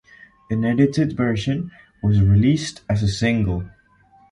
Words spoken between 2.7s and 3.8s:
as a single.